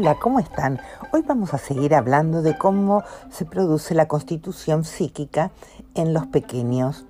[0.00, 0.80] Hola, ¿cómo están?
[1.12, 5.50] Hoy vamos a seguir hablando de cómo se produce la constitución psíquica
[5.96, 7.04] en los pequeños.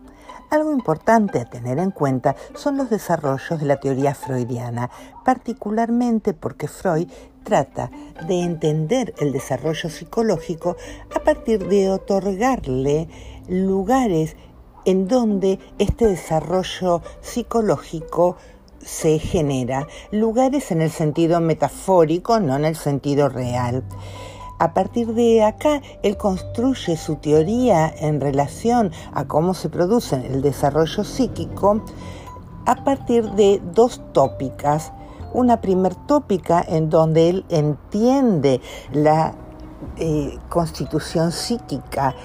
[0.48, 4.88] Algo importante a tener en cuenta son los desarrollos de la teoría freudiana,
[5.22, 7.10] particularmente porque Freud
[7.44, 7.90] trata
[8.26, 10.78] de entender el desarrollo psicológico
[11.14, 13.06] a partir de otorgarle
[13.50, 14.34] lugares
[14.86, 18.38] en donde este desarrollo psicológico
[18.80, 23.84] se genera, lugares en el sentido metafórico, no en el sentido real.
[24.58, 30.42] A partir de acá, él construye su teoría en relación a cómo se produce el
[30.42, 31.82] desarrollo psíquico
[32.66, 34.92] a partir de dos tópicas.
[35.32, 38.60] Una primer tópica en donde él entiende
[38.92, 39.34] la
[39.96, 42.16] eh, constitución psíquica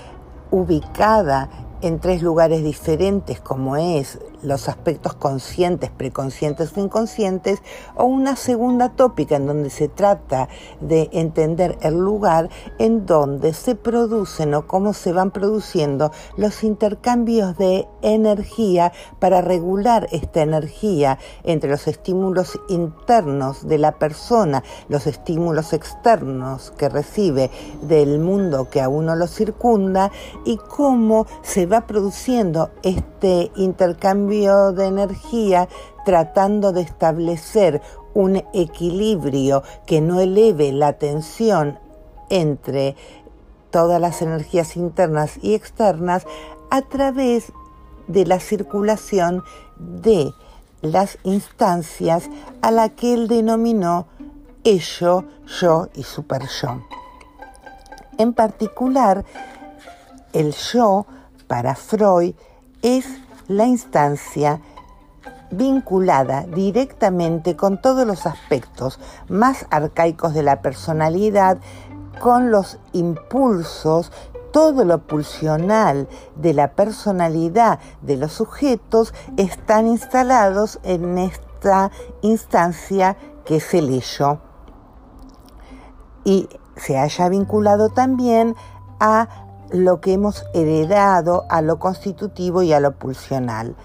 [0.49, 1.49] ubicada
[1.81, 7.61] en tres lugares diferentes como es los aspectos conscientes, preconscientes o inconscientes,
[7.95, 10.49] o una segunda tópica en donde se trata
[10.81, 17.57] de entender el lugar en donde se producen o cómo se van produciendo los intercambios
[17.57, 25.73] de energía para regular esta energía entre los estímulos internos de la persona, los estímulos
[25.73, 27.49] externos que recibe
[27.81, 30.11] del mundo que a uno lo circunda
[30.45, 35.69] y cómo se va produciendo este intercambio de energía
[36.05, 37.81] tratando de establecer
[38.15, 41.77] un equilibrio que no eleve la tensión
[42.31, 42.95] entre
[43.69, 46.25] todas las energías internas y externas
[46.71, 47.53] a través
[48.07, 49.43] de la circulación
[49.77, 50.33] de
[50.81, 52.27] las instancias
[52.61, 54.07] a la que él denominó
[54.63, 55.25] ello,
[55.61, 56.81] yo y super yo.
[58.17, 59.25] En particular,
[60.33, 61.05] el yo
[61.47, 62.33] para Freud
[62.83, 63.05] es
[63.47, 64.61] la instancia
[65.51, 71.57] vinculada directamente con todos los aspectos más arcaicos de la personalidad,
[72.19, 74.11] con los impulsos,
[74.51, 81.91] todo lo pulsional de la personalidad de los sujetos están instalados en esta
[82.21, 84.39] instancia que es el ello.
[86.23, 88.55] Y se haya vinculado también
[88.99, 89.42] a
[89.73, 93.75] lo que hemos heredado a lo constitutivo y a lo pulsional.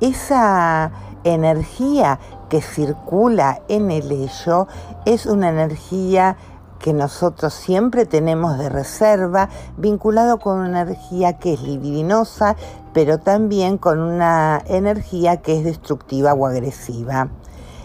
[0.00, 0.90] Esa
[1.24, 2.18] energía
[2.48, 4.66] que circula en el ello
[5.04, 6.36] es una energía
[6.80, 12.56] que nosotros siempre tenemos de reserva, vinculado con una energía que es libidinosa,
[12.92, 17.28] pero también con una energía que es destructiva o agresiva.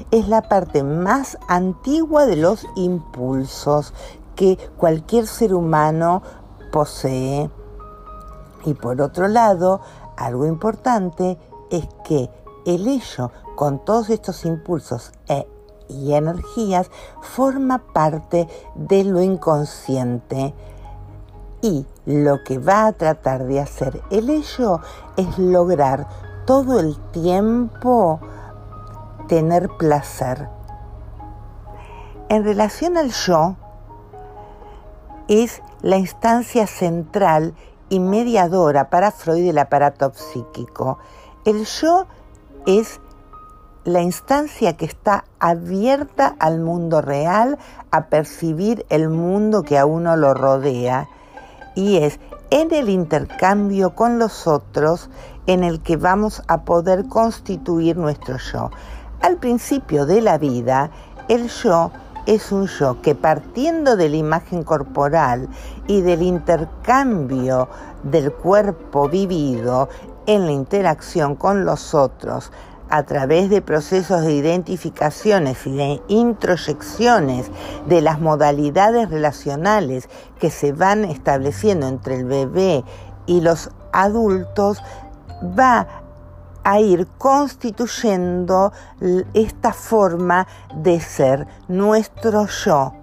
[0.09, 3.93] Es la parte más antigua de los impulsos
[4.35, 6.23] que cualquier ser humano
[6.75, 7.49] posee.
[8.65, 9.79] Y por otro lado,
[10.17, 11.37] algo importante
[11.71, 12.29] es que
[12.65, 15.47] el ello, con todos estos impulsos e,
[15.87, 16.91] y energías,
[17.21, 20.53] forma parte de lo inconsciente.
[21.61, 24.81] Y lo que va a tratar de hacer el ello
[25.15, 26.09] es lograr
[26.45, 28.19] todo el tiempo
[29.29, 30.49] tener placer.
[32.27, 33.55] En relación al yo,
[35.29, 37.53] es la instancia central
[37.89, 40.97] y mediadora para Freud del aparato psíquico.
[41.45, 42.07] El yo
[42.65, 42.99] es
[43.83, 47.59] la instancia que está abierta al mundo real,
[47.91, 51.07] a percibir el mundo que a uno lo rodea,
[51.75, 52.19] y es
[52.49, 55.11] en el intercambio con los otros
[55.45, 58.71] en el que vamos a poder constituir nuestro yo.
[59.21, 60.89] Al principio de la vida,
[61.27, 61.91] el yo
[62.25, 65.47] es un yo que partiendo de la imagen corporal
[65.87, 67.69] y del intercambio
[68.03, 69.89] del cuerpo vivido
[70.25, 72.51] en la interacción con los otros,
[72.89, 77.49] a través de procesos de identificaciones y de introyecciones
[77.87, 80.07] de las modalidades relacionales
[80.39, 82.83] que se van estableciendo entre el bebé
[83.25, 84.83] y los adultos,
[85.57, 86.04] va
[86.65, 88.73] a ir constituyendo
[89.33, 92.93] esta forma de ser nuestro yo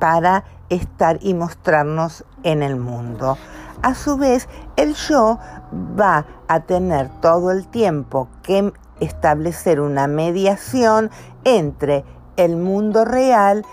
[0.00, 3.38] para estar y mostrarnos en el mundo.
[3.82, 5.38] A su vez, el yo
[5.72, 11.10] va a tener todo el tiempo que establecer una mediación
[11.44, 12.04] entre
[12.36, 13.64] el mundo real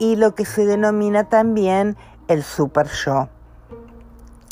[0.00, 1.96] y lo que se denomina también
[2.26, 3.28] el super yo.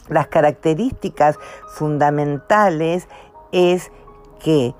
[0.08, 1.36] Las características
[1.74, 3.08] fundamentales
[3.52, 3.90] es
[4.40, 4.74] que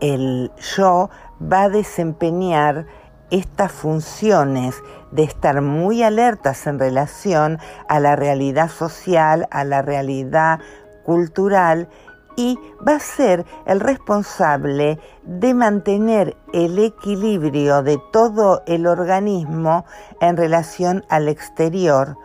[0.00, 1.10] el yo
[1.40, 2.86] va a desempeñar
[3.30, 10.60] estas funciones de estar muy alertas en relación a la realidad social, a la realidad
[11.04, 11.88] cultural
[12.36, 19.84] y va a ser el responsable de mantener el equilibrio de todo el organismo
[20.20, 22.16] en relación al exterior,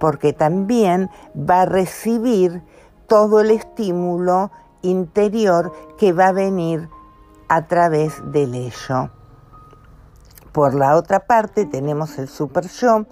[0.00, 1.08] porque también
[1.38, 2.62] va a recibir
[3.06, 4.50] todo el estímulo
[4.84, 6.88] interior que va a venir
[7.48, 9.10] a través del ello.
[10.52, 13.06] Por la otra parte tenemos el super yo,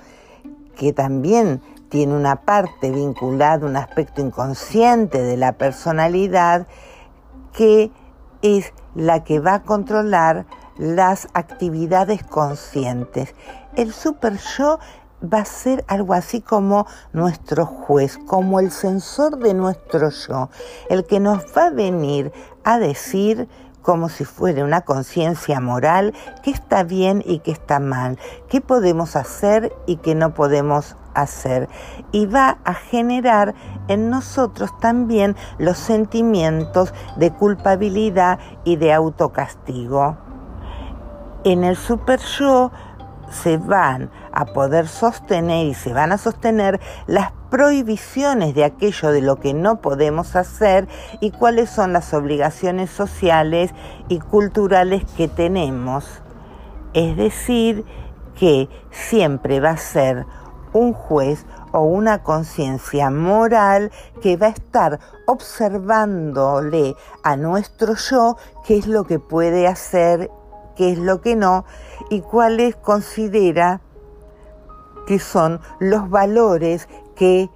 [0.76, 6.66] que también tiene una parte vinculada, un aspecto inconsciente de la personalidad,
[7.52, 7.90] que
[8.42, 10.46] es la que va a controlar
[10.78, 13.34] las actividades conscientes.
[13.76, 14.78] El super yo
[15.22, 20.50] va a ser algo así como nuestro juez, como el sensor de nuestro yo,
[20.88, 22.32] el que nos va a venir
[22.64, 23.48] a decir
[23.82, 29.16] como si fuera una conciencia moral, qué está bien y qué está mal, qué podemos
[29.16, 31.68] hacer y qué no podemos hacer.
[32.12, 33.54] Y va a generar
[33.88, 40.16] en nosotros también los sentimientos de culpabilidad y de autocastigo.
[41.44, 42.70] En el super yo
[43.30, 49.20] se van a poder sostener y se van a sostener las prohibiciones de aquello de
[49.20, 50.88] lo que no podemos hacer
[51.20, 53.70] y cuáles son las obligaciones sociales
[54.08, 56.22] y culturales que tenemos.
[56.94, 57.84] Es decir,
[58.34, 60.26] que siempre va a ser
[60.72, 63.90] un juez o una conciencia moral
[64.20, 70.30] que va a estar observándole a nuestro yo qué es lo que puede hacer,
[70.76, 71.64] qué es lo que no
[72.10, 73.80] y cuáles considera
[75.06, 77.50] que son los valores que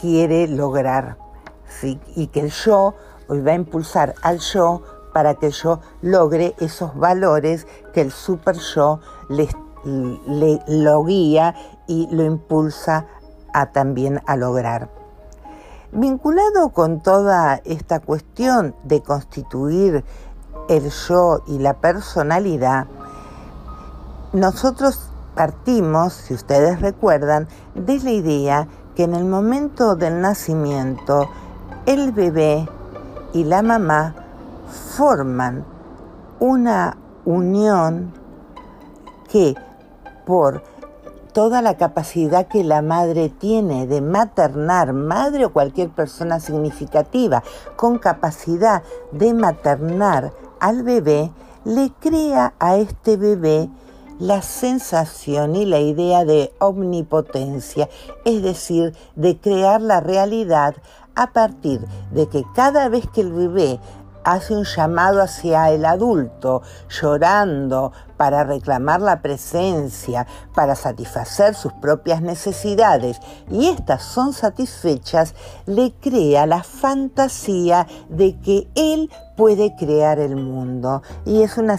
[0.00, 1.16] quiere lograr.
[2.14, 2.94] Y que el yo
[3.30, 4.82] va a impulsar al yo
[5.12, 9.48] para que el yo logre esos valores que el super yo le,
[10.66, 11.54] lo guía
[11.86, 13.06] y lo impulsa
[13.52, 14.90] a también a lograr.
[15.92, 20.04] Vinculado con toda esta cuestión de constituir
[20.68, 22.86] el yo y la personalidad,
[24.32, 31.28] nosotros Partimos, si ustedes recuerdan, de la idea que en el momento del nacimiento
[31.86, 32.68] el bebé
[33.32, 34.14] y la mamá
[34.96, 35.64] forman
[36.38, 38.12] una unión
[39.28, 39.54] que
[40.24, 40.62] por
[41.32, 47.42] toda la capacidad que la madre tiene de maternar, madre o cualquier persona significativa
[47.74, 51.32] con capacidad de maternar al bebé,
[51.64, 53.68] le crea a este bebé
[54.18, 57.88] la sensación y la idea de omnipotencia,
[58.24, 60.76] es decir, de crear la realidad
[61.14, 61.80] a partir
[62.12, 63.80] de que cada vez que el bebé
[64.24, 72.22] hace un llamado hacia el adulto, llorando para reclamar la presencia, para satisfacer sus propias
[72.22, 73.18] necesidades,
[73.50, 75.34] y estas son satisfechas,
[75.66, 81.78] le crea la fantasía de que él puede crear el mundo, y es una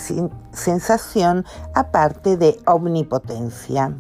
[0.52, 3.96] sensación aparte de omnipotencia.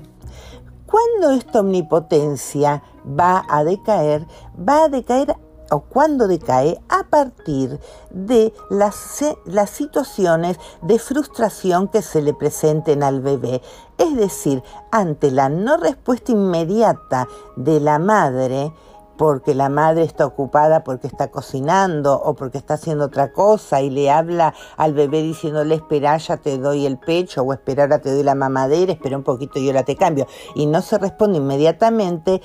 [0.85, 4.25] Cuando esta omnipotencia va a decaer,
[4.57, 5.35] va a decaer
[5.71, 7.79] o cuando decae a partir
[8.09, 13.61] de las, las, situaciones de frustración que se le presenten al bebé.
[13.97, 18.71] Es decir, ante la no respuesta inmediata de la madre,
[19.17, 23.89] porque la madre está ocupada porque está cocinando o porque está haciendo otra cosa y
[23.89, 28.13] le habla al bebé diciéndole espera ya te doy el pecho o espera ahora te
[28.13, 32.41] doy la mamadera, espera un poquito y ahora te cambio y no se responde inmediatamente,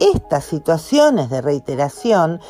[0.00, 2.40] estas situaciones de reiteración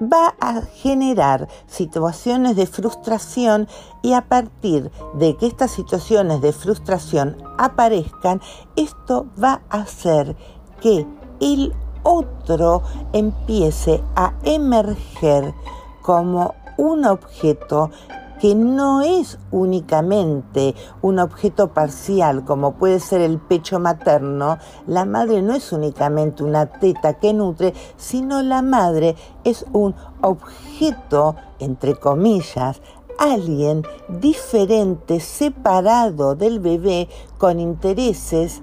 [0.00, 3.68] va a generar situaciones de frustración
[4.02, 8.40] y a partir de que estas situaciones de frustración aparezcan,
[8.76, 10.36] esto va a hacer
[10.80, 11.06] que
[11.40, 11.72] el
[12.02, 15.54] otro empiece a emerger
[16.02, 17.90] como un objeto
[18.40, 25.42] que no es únicamente un objeto parcial como puede ser el pecho materno, la madre
[25.42, 32.80] no es únicamente una teta que nutre, sino la madre es un objeto, entre comillas,
[33.18, 38.62] alguien diferente, separado del bebé, con intereses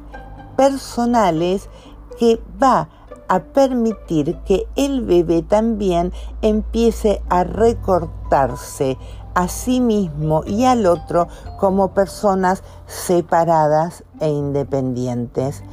[0.55, 1.69] personales
[2.19, 2.89] que va
[3.27, 6.11] a permitir que el bebé también
[6.41, 8.97] empiece a recortarse,
[9.33, 11.27] a sí mismo y al otro
[11.59, 15.63] como personas separadas e independientes.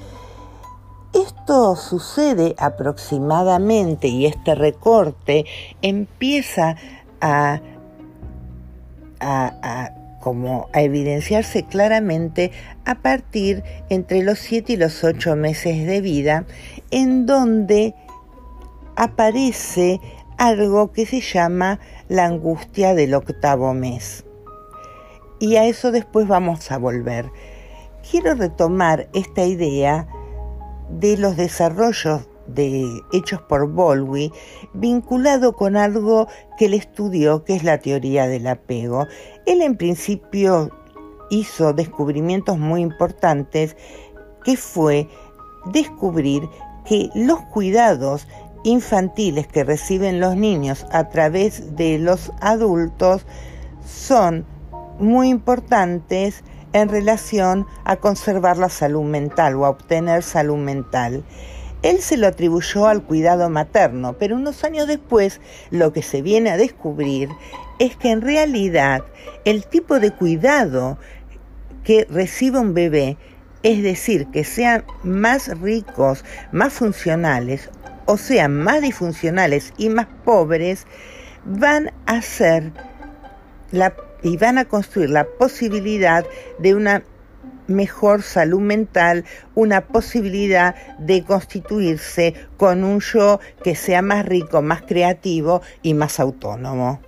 [1.13, 5.45] Esto sucede aproximadamente y este recorte
[5.83, 6.77] empieza
[7.21, 7.61] a,
[9.19, 9.91] a,
[10.21, 12.53] como a evidenciarse claramente
[12.85, 16.45] a partir entre los 7 y los 8 meses de vida,
[16.93, 17.95] en donde
[18.95, 20.01] aparece
[20.41, 24.25] algo que se llama la angustia del octavo mes.
[25.39, 27.31] Y a eso después vamos a volver.
[28.11, 30.09] Quiero retomar esta idea
[30.89, 34.33] de los desarrollos de, hechos por Bowlby
[34.73, 39.07] vinculado con algo que él estudió, que es la teoría del apego.
[39.45, 40.71] Él en principio
[41.29, 43.77] hizo descubrimientos muy importantes,
[44.43, 45.07] que fue
[45.67, 46.49] descubrir
[46.87, 48.27] que los cuidados
[48.65, 53.27] infantiles que reciben los niños a través de los adultos
[53.87, 54.45] son
[54.99, 61.25] muy importantes en relación a conservar la salud mental o a obtener salud mental.
[61.83, 65.41] Él se lo atribuyó al cuidado materno, pero unos años después
[65.71, 67.31] lo que se viene a descubrir
[67.79, 69.03] es que en realidad
[69.47, 70.99] el tipo de cuidado
[71.83, 73.17] que recibe un bebé,
[73.63, 77.71] es decir, que sean más ricos, más funcionales,
[78.11, 80.85] o sean más disfuncionales y más pobres,
[81.45, 82.73] van a ser
[84.23, 86.27] y van a construir la posibilidad
[86.59, 87.05] de una
[87.69, 89.25] mejor salud mental,
[89.55, 96.19] una posibilidad de constituirse con un yo que sea más rico, más creativo y más
[96.19, 97.01] autónomo.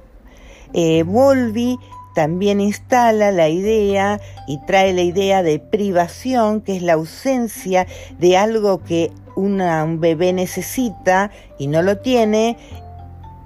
[0.72, 1.80] Eh, Volvi
[2.14, 7.88] también instala la idea y trae la idea de privación, que es la ausencia
[8.20, 12.56] de algo que un bebé necesita y no lo tiene,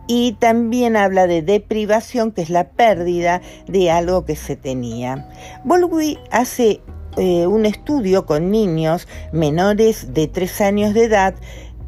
[0.06, 5.28] y también habla de deprivación, que es la pérdida de algo que se tenía.
[5.64, 6.80] Volwi hace
[7.16, 11.34] eh, un estudio con niños menores de tres años de edad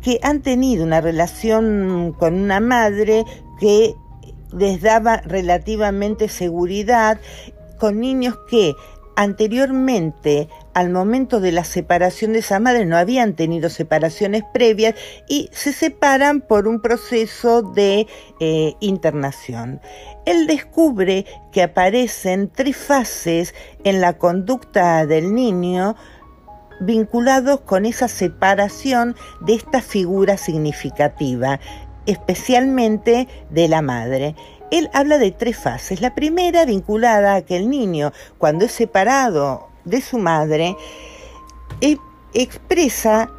[0.03, 3.25] que han tenido una relación con una madre
[3.61, 3.95] que
[4.57, 7.21] les daba relativamente seguridad,
[7.79, 8.75] con niños que
[9.17, 10.49] anteriormente,
[10.79, 14.95] al momento de la separación de esa madre, no habían tenido separaciones previas
[15.27, 18.07] y se separan por un proceso de
[18.39, 19.81] eh, internación.
[20.25, 25.97] Él descubre que aparecen tres fases en la conducta del niño
[26.81, 31.59] vinculados con esa separación de esta figura significativa,
[32.07, 34.37] especialmente de la madre.
[34.71, 36.01] Él habla de tres fases.
[36.01, 40.77] La primera vinculada a que el niño, cuando es separado de su madre,
[41.81, 41.97] e,
[42.35, 43.31] expresa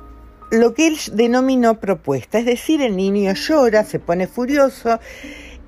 [0.52, 5.00] lo que él denominó propuesta, es decir, el niño llora, se pone furioso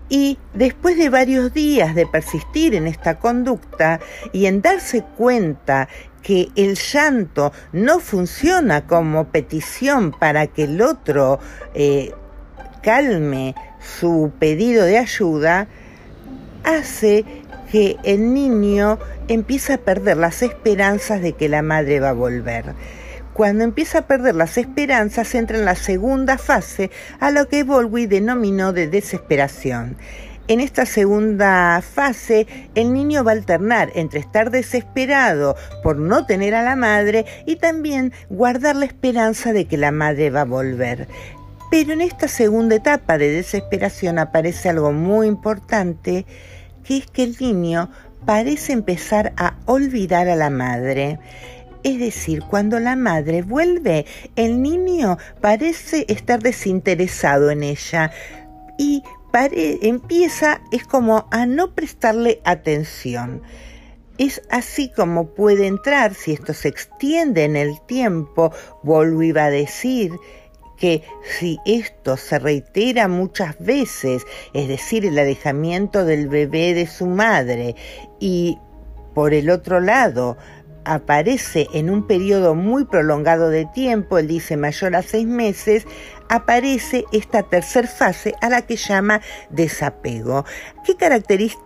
[0.10, 4.00] y después de varios días de persistir en esta conducta
[4.34, 5.88] y en darse cuenta
[6.22, 11.40] que el llanto no funciona como petición para que el otro
[11.74, 12.12] eh,
[12.84, 15.68] calme su pedido de ayuda,
[16.64, 17.26] hace
[17.72, 22.74] que el niño empiece a perder las esperanzas de que la madre va a volver.
[23.34, 28.08] Cuando empieza a perder las esperanzas, entra en la segunda fase, a lo que Volwi
[28.08, 29.96] denominó de desesperación.
[30.50, 36.56] En esta segunda fase, el niño va a alternar entre estar desesperado por no tener
[36.56, 41.08] a la madre y también guardar la esperanza de que la madre va a volver.
[41.70, 46.26] Pero en esta segunda etapa de desesperación aparece algo muy importante,
[46.84, 47.90] que es que el niño
[48.26, 51.20] parece empezar a olvidar a la madre.
[51.84, 58.12] Es decir, cuando la madre vuelve, el niño parece estar desinteresado en ella
[58.78, 59.04] y
[59.82, 63.42] empieza, es como a no prestarle atención.
[64.18, 70.12] Es así como puede entrar, si esto se extiende en el tiempo, vuelvo a decir,
[70.82, 71.04] que
[71.38, 77.76] si esto se reitera muchas veces, es decir, el alejamiento del bebé de su madre,
[78.20, 78.58] y
[79.14, 80.38] por el otro lado,
[80.84, 85.86] aparece en un periodo muy prolongado de tiempo, él dice mayor a seis meses,
[86.30, 89.22] aparece esta tercera fase a la que llama
[89.52, 90.46] desapego.
[90.84, 91.60] ¿Qué caracteriza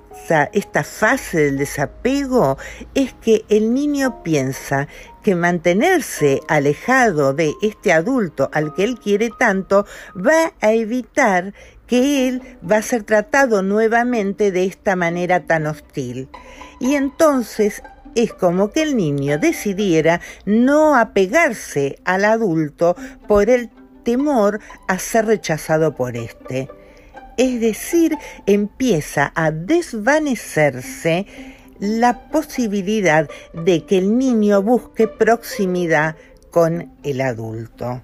[0.51, 2.57] esta fase del desapego?
[2.93, 4.89] Es que el niño piensa
[5.25, 11.55] que mantenerse alejado de este adulto al que él quiere tanto va a evitar
[11.87, 16.29] que él va a ser tratado nuevamente de esta manera tan hostil.
[16.79, 17.81] Y entonces
[18.13, 22.95] es como que el niño decidiera no apegarse al adulto
[23.27, 23.71] por el
[24.03, 26.69] temor a ser rechazado por éste.
[27.35, 28.15] Es decir,
[28.45, 31.25] empieza a desvanecerse
[31.79, 36.15] la posibilidad de que el niño busque proximidad
[36.51, 38.01] con el adulto.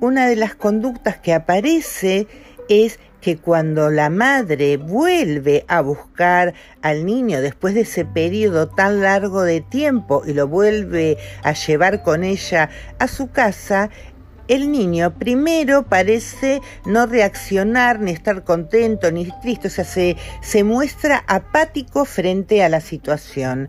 [0.00, 2.26] Una de las conductas que aparece
[2.68, 9.00] es que cuando la madre vuelve a buscar al niño después de ese periodo tan
[9.00, 12.68] largo de tiempo y lo vuelve a llevar con ella
[12.98, 13.90] a su casa,
[14.48, 20.64] el niño primero parece no reaccionar, ni estar contento, ni triste, o sea, se, se
[20.64, 23.68] muestra apático frente a la situación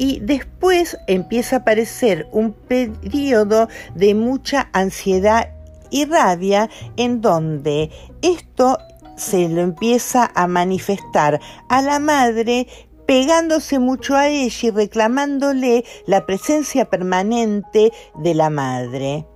[0.00, 5.50] y después empieza a aparecer un periodo de mucha ansiedad
[5.90, 7.90] y rabia en donde
[8.22, 8.78] esto
[9.18, 12.66] se lo empieza a manifestar a la madre
[13.06, 19.26] pegándose mucho a ella y reclamándole la presencia permanente de la madre.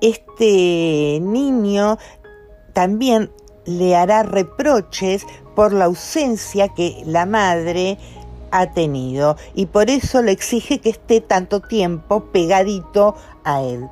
[0.00, 1.98] Este niño
[2.72, 3.30] también
[3.64, 7.98] le hará reproches por la ausencia que la madre
[8.50, 13.88] ha tenido y por eso le exige que esté tanto tiempo pegadito a él.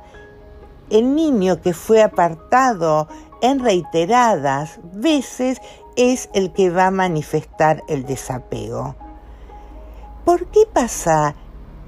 [0.89, 3.07] El niño que fue apartado
[3.41, 5.59] en reiteradas veces
[5.95, 8.95] es el que va a manifestar el desapego.
[10.23, 11.35] ¿Por qué pasa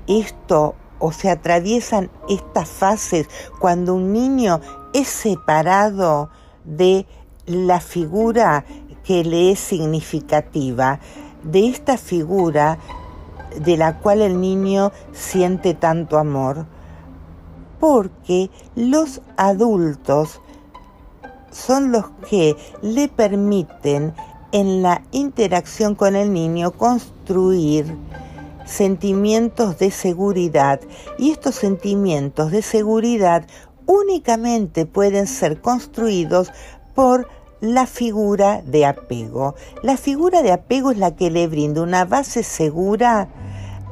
[0.08, 3.28] esto o se atraviesan estas fases
[3.60, 4.62] cuando un niño
[4.94, 6.30] es separado
[6.64, 7.06] de
[7.46, 8.66] la figura
[9.04, 11.00] que le es significativa,
[11.44, 12.78] de esta figura
[13.60, 16.66] de la cual el niño siente tanto amor?
[17.80, 20.42] Porque los adultos
[21.52, 24.14] son los que le permiten
[24.52, 27.96] en la interacción con el niño construir
[28.68, 30.80] sentimientos de seguridad
[31.18, 33.48] y estos sentimientos de seguridad
[33.86, 36.52] únicamente pueden ser construidos
[36.94, 37.28] por
[37.62, 39.56] la figura de apego.
[39.82, 43.30] La figura de apego es la que le brinda una base segura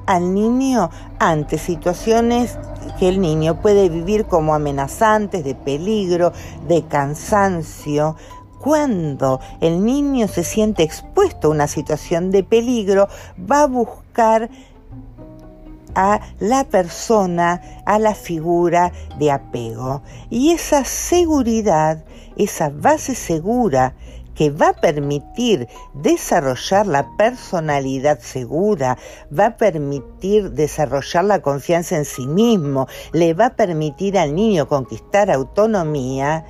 [0.06, 2.60] al niño ante situaciones
[3.00, 6.32] que el niño puede vivir como amenazantes, de peligro,
[6.68, 8.16] de cansancio.
[8.60, 13.08] Cuando el niño se siente expuesto a una situación de peligro,
[13.40, 20.02] va a buscar a la persona, a la figura de apego.
[20.30, 22.04] Y esa seguridad,
[22.38, 23.96] esa base segura
[24.36, 28.98] que va a permitir desarrollar la personalidad segura,
[29.38, 34.68] va a permitir desarrollar la confianza en sí mismo, le va a permitir al niño
[34.68, 36.46] conquistar autonomía,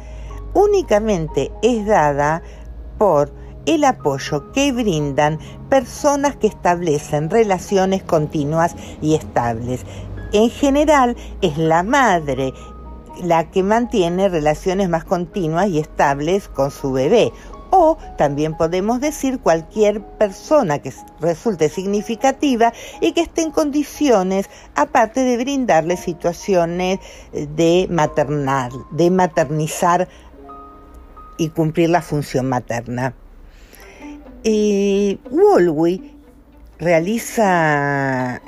[0.56, 2.42] únicamente es dada
[2.98, 3.32] por
[3.66, 9.86] el apoyo que brindan personas que establecen relaciones continuas y estables.
[10.34, 12.54] En general es la madre
[13.24, 17.32] la que mantiene relaciones más continuas y estables con su bebé
[17.76, 25.24] o también podemos decir cualquier persona que resulte significativa y que esté en condiciones, aparte
[25.24, 27.00] de brindarle situaciones
[27.34, 30.08] de maternal, de maternizar
[31.38, 33.14] y cumplir la función materna.
[34.48, 35.18] Eh,
[36.78, 38.42] realiza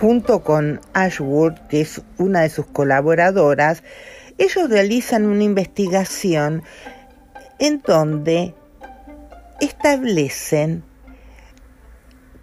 [0.00, 3.84] junto con Ashworth, que es una de sus colaboradoras,
[4.36, 6.64] ellos realizan una investigación
[7.60, 8.56] en donde
[9.60, 10.82] establecen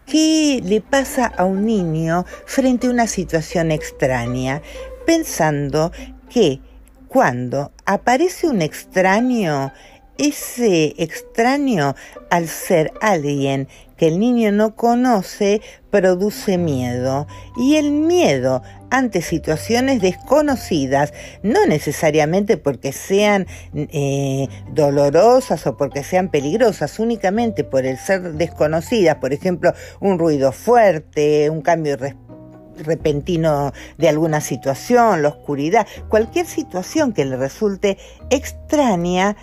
[0.05, 4.61] qué le pasa a un niño frente a una situación extraña,
[5.05, 5.91] pensando
[6.29, 6.61] que
[7.09, 9.73] cuando aparece un extraño,
[10.17, 11.95] ese extraño,
[12.29, 17.27] al ser alguien que el niño no conoce, produce miedo.
[17.55, 26.29] Y el miedo ante situaciones desconocidas, no necesariamente porque sean eh, dolorosas o porque sean
[26.29, 31.97] peligrosas, únicamente por el ser desconocidas, por ejemplo, un ruido fuerte, un cambio
[32.77, 37.97] repentino de alguna situación, la oscuridad, cualquier situación que le resulte
[38.29, 39.35] extraña,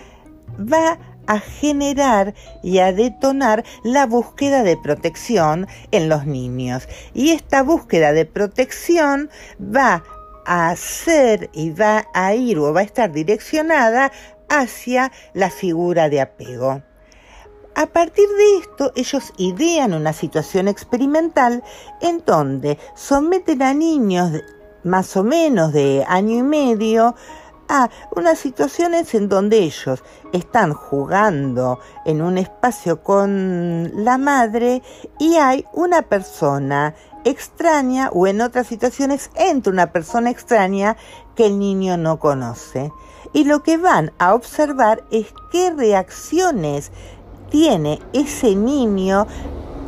[0.59, 2.33] va a generar
[2.63, 6.87] y a detonar la búsqueda de protección en los niños.
[7.13, 10.03] Y esta búsqueda de protección va
[10.45, 14.11] a ser y va a ir o va a estar direccionada
[14.49, 16.81] hacia la figura de apego.
[17.73, 21.63] A partir de esto, ellos idean una situación experimental
[22.01, 24.31] en donde someten a niños
[24.83, 27.15] más o menos de año y medio
[27.71, 30.03] a unas situaciones en donde ellos
[30.33, 34.83] están jugando en un espacio con la madre
[35.17, 40.97] y hay una persona extraña o en otras situaciones entra una persona extraña
[41.35, 42.91] que el niño no conoce.
[43.31, 46.91] Y lo que van a observar es qué reacciones
[47.49, 49.27] tiene ese niño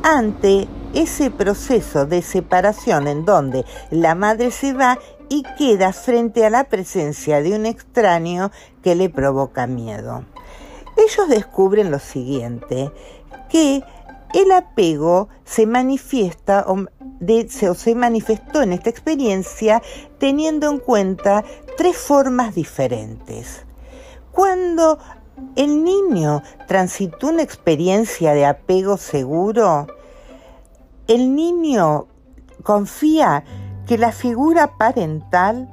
[0.03, 6.49] ante ese proceso de separación en donde la madre se va y queda frente a
[6.49, 10.25] la presencia de un extraño que le provoca miedo.
[10.97, 12.91] Ellos descubren lo siguiente,
[13.49, 13.83] que
[14.33, 16.87] El apego se manifiesta o,
[17.75, 19.83] se manifestó en esta experiencia
[20.17, 21.43] teniendo en cuenta
[21.77, 23.63] tres formas diferentes.
[24.31, 24.97] Cuando
[25.55, 29.85] el niño transitó una experiencia de apego seguro,
[31.07, 32.07] el niño
[32.63, 33.43] confía
[33.93, 35.69] que la figura parental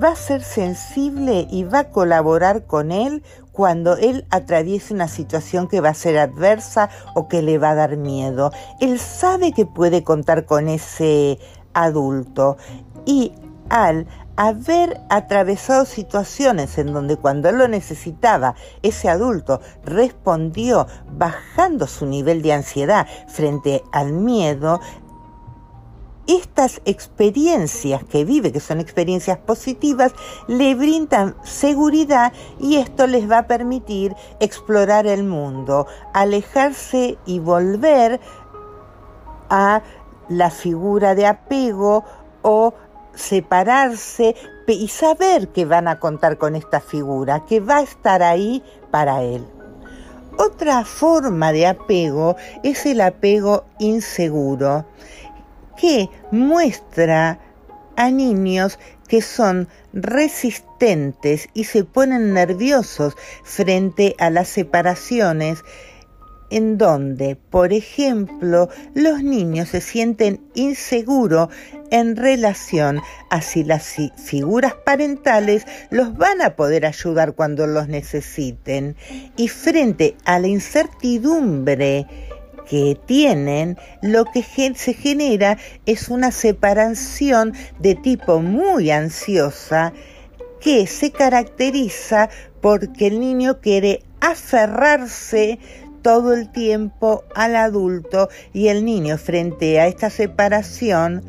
[0.00, 5.66] va a ser sensible y va a colaborar con él cuando él atraviese una situación
[5.66, 8.52] que va a ser adversa o que le va a dar miedo.
[8.80, 11.40] Él sabe que puede contar con ese
[11.74, 12.56] adulto
[13.04, 13.32] y
[13.68, 22.06] al haber atravesado situaciones en donde cuando él lo necesitaba, ese adulto respondió bajando su
[22.06, 24.80] nivel de ansiedad frente al miedo,
[26.26, 30.12] estas experiencias que vive, que son experiencias positivas,
[30.48, 38.20] le brindan seguridad y esto les va a permitir explorar el mundo, alejarse y volver
[39.48, 39.82] a
[40.28, 42.04] la figura de apego
[42.42, 42.74] o
[43.14, 44.34] separarse
[44.66, 49.22] y saber que van a contar con esta figura, que va a estar ahí para
[49.22, 49.46] él.
[50.38, 54.84] Otra forma de apego es el apego inseguro
[55.80, 57.38] que muestra
[57.96, 65.62] a niños que son resistentes y se ponen nerviosos frente a las separaciones
[66.50, 71.48] en donde, por ejemplo, los niños se sienten inseguros
[71.90, 78.96] en relación a si las figuras parentales los van a poder ayudar cuando los necesiten.
[79.36, 82.06] Y frente a la incertidumbre
[82.68, 89.92] que tienen, lo que se genera es una separación de tipo muy ansiosa
[90.60, 92.28] que se caracteriza
[92.60, 95.58] porque el niño quiere aferrarse
[96.02, 101.22] todo el tiempo al adulto y el niño frente a esta separación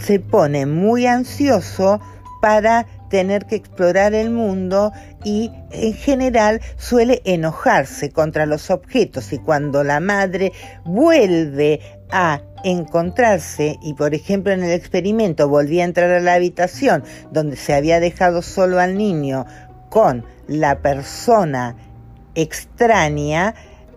[0.00, 2.00] se pone muy ansioso
[2.40, 4.92] para tener que explorar el mundo
[5.24, 9.32] y en general suele enojarse contra los objetos.
[9.32, 10.52] Y cuando la madre
[10.84, 17.04] vuelve a encontrarse y por ejemplo en el experimento volvía a entrar a la habitación
[17.30, 19.46] donde se había dejado solo al niño
[19.90, 21.76] con la persona
[22.34, 23.54] extraña,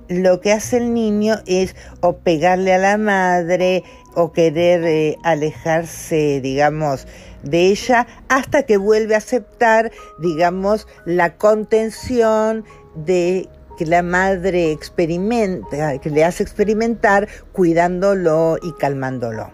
[0.08, 3.84] lo que hace el niño es o pegarle a la madre
[4.15, 7.08] o querer eh, alejarse, digamos,
[7.44, 15.98] de ella hasta que vuelve a aceptar, digamos, la contención de que la madre experimenta,
[16.00, 19.52] que le hace experimentar cuidándolo y calmándolo.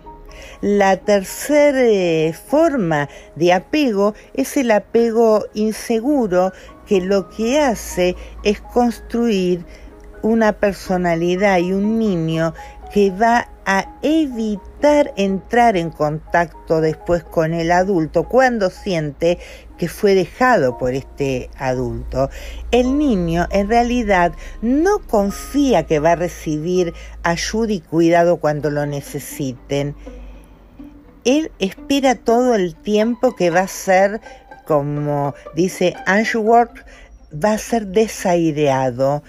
[0.61, 6.51] La tercera eh, forma de apego es el apego inseguro
[6.87, 9.65] que lo que hace es construir
[10.21, 12.53] una personalidad y un niño
[12.93, 19.39] que va a evitar entrar en contacto después con el adulto cuando siente
[19.77, 22.29] que fue dejado por este adulto.
[22.71, 28.85] El niño en realidad no confía que va a recibir ayuda y cuidado cuando lo
[28.85, 29.95] necesiten.
[31.25, 34.21] Él espera todo el tiempo que va a ser,
[34.65, 36.85] como dice Ashworth,
[37.33, 39.23] va a ser desaireado,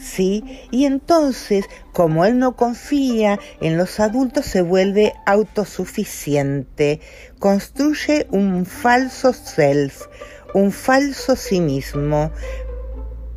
[0.00, 0.60] ¿sí?
[0.70, 7.00] Y entonces, como él no confía en los adultos, se vuelve autosuficiente,
[7.38, 10.06] construye un falso self,
[10.54, 12.30] un falso sí mismo.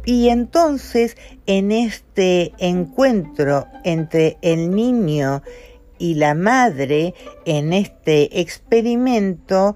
[0.05, 5.41] Y entonces, en este encuentro entre el niño
[5.97, 7.15] y la madre,
[7.45, 9.75] en este experimento,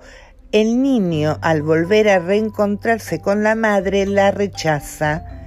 [0.51, 5.38] el niño al volver a reencontrarse con la madre la rechaza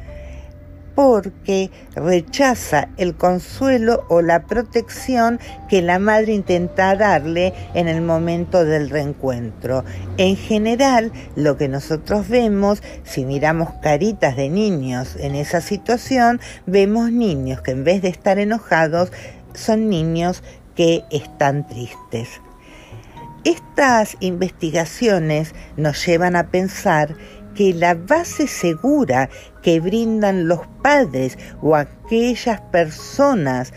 [0.95, 8.65] porque rechaza el consuelo o la protección que la madre intenta darle en el momento
[8.65, 9.85] del reencuentro.
[10.19, 17.11] En general, lo que nosotros vemos, si miramos caritas de niños en esa situación, vemos
[17.11, 19.13] niños que en vez de estar enojados,
[19.55, 20.43] son niños
[20.75, 22.29] que están tristes.
[23.45, 27.17] Estas investigaciones nos llevan a pensar
[27.55, 29.29] que la base segura
[29.63, 33.73] que brindan los padres o aquellas personas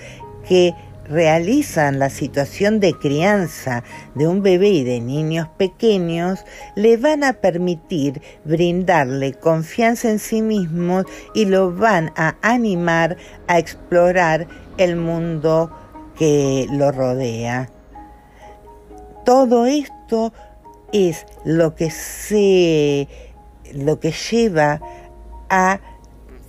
[0.47, 0.73] que
[1.07, 3.83] realizan la situación de crianza
[4.15, 6.43] de un bebé y de niños pequeños
[6.75, 13.59] le van a permitir brindarle confianza en sí mismos y lo van a animar a
[13.59, 15.71] explorar el mundo
[16.17, 17.69] que lo rodea.
[19.25, 20.33] Todo esto
[20.91, 23.07] es lo que se
[23.73, 24.81] lo que lleva
[25.49, 25.79] a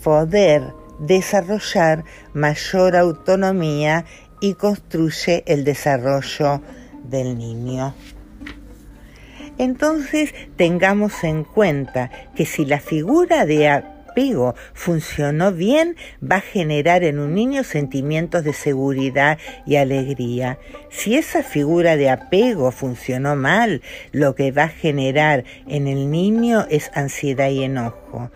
[0.02, 4.05] poder desarrollar mayor autonomía
[4.40, 6.62] y construye el desarrollo
[7.05, 7.94] del niño.
[9.59, 13.68] Entonces tengamos en cuenta que si la figura de
[14.16, 20.59] apego funcionó bien, va a generar en un niño sentimientos de seguridad y alegría.
[20.88, 26.66] Si esa figura de apego funcionó mal, lo que va a generar en el niño
[26.70, 28.31] es ansiedad y enojo.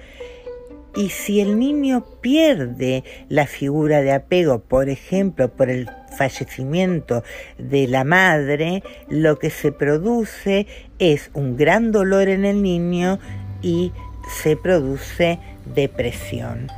[0.94, 7.24] Y si el niño pierde la figura de apego, por ejemplo, por el fallecimiento
[7.56, 10.66] de la madre, lo que se produce
[10.98, 13.18] es un gran dolor en el niño
[13.62, 13.92] y
[14.30, 15.38] se produce
[15.74, 16.68] depresión.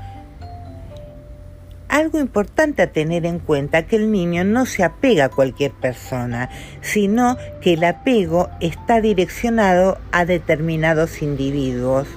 [1.89, 6.49] Algo importante a tener en cuenta que el niño no se apega a cualquier persona,
[6.81, 12.09] sino que el apego está direccionado a determinados individuos.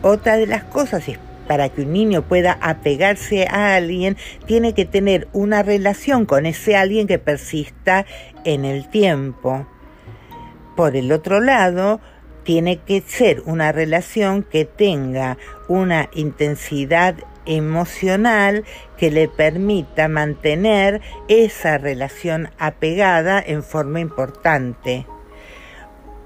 [0.00, 4.84] Otra de las cosas es para que un niño pueda apegarse a alguien, tiene que
[4.84, 8.06] tener una relación con ese alguien que persista
[8.44, 9.66] en el tiempo.
[10.76, 12.00] Por el otro lado,
[12.44, 18.64] tiene que ser una relación que tenga una intensidad emocional
[18.96, 25.06] que le permita mantener esa relación apegada en forma importante.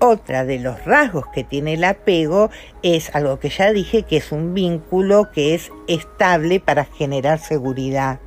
[0.01, 2.51] Otra de los rasgos que tiene el apego
[2.83, 8.21] es algo que ya dije, que es un vínculo que es estable para generar seguridad.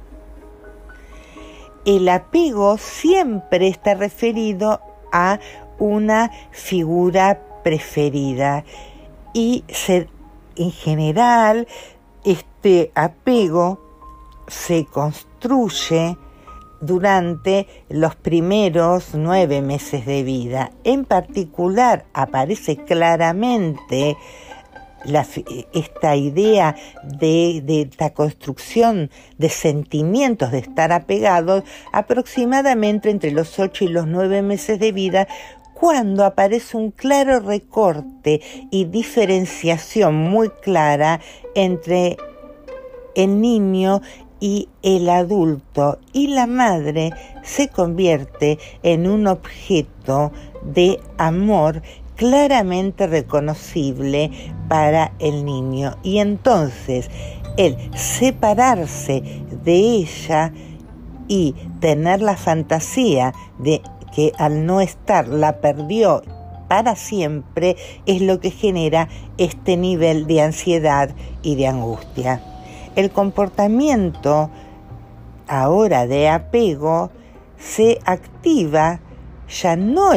[1.86, 4.82] El apego siempre está referido
[5.14, 5.40] a
[5.80, 8.63] una figura preferida
[9.34, 9.63] y
[10.56, 11.67] en general
[12.24, 13.80] este apego
[14.47, 16.17] se construye
[16.82, 20.71] durante los primeros nueve meses de vida.
[20.84, 24.17] En particular aparece claramente
[25.74, 33.86] esta idea de, de la construcción de sentimientos de estar apegados aproximadamente entre los ocho
[33.86, 35.28] y los nueve meses de vida
[35.82, 38.39] cuando aparece un claro recorte
[38.70, 41.20] y diferenciación muy clara
[41.56, 42.17] entre
[43.15, 44.00] el niño
[44.39, 47.10] y el adulto y la madre
[47.41, 51.82] se convierte en un objeto de amor
[52.15, 54.30] claramente reconocible
[54.70, 55.98] para el niño.
[56.04, 57.10] Y entonces
[57.58, 59.24] el separarse
[59.63, 60.54] de ella
[61.28, 63.82] y tener la fantasía de
[64.13, 66.21] que al no estar la perdió
[66.67, 71.10] para siempre es lo que genera este nivel de ansiedad
[71.41, 72.41] y de angustia.
[72.95, 74.50] El comportamiento
[75.47, 77.12] ahora de apego
[77.58, 79.02] se activa
[79.50, 80.13] ya no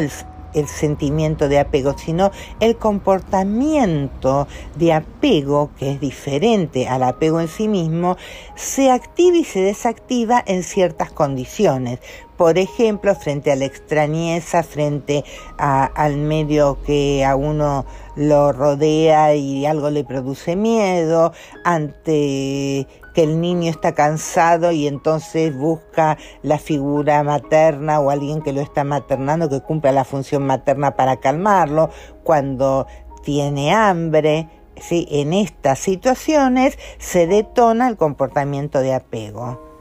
[0.55, 7.47] el, sentimiento de apego, sino el comportamiento de apego, que es diferente al apego en
[7.47, 8.17] sí mismo,
[8.55, 11.99] se activa y se desactiva en ciertas condiciones.
[12.37, 15.23] Por ejemplo, frente a la extrañeza, frente
[15.57, 21.31] al medio que a uno lo rodea y algo le produce miedo,
[21.63, 28.53] ante que el niño está cansado y entonces busca la figura materna o alguien que
[28.53, 31.89] lo está maternando que cumpla la función materna para calmarlo,
[32.23, 32.85] cuando
[33.23, 35.07] tiene hambre, ¿sí?
[35.09, 39.74] en estas situaciones se detona el comportamiento de apego.